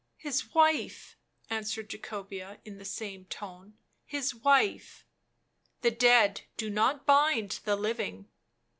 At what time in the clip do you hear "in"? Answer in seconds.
2.65-2.79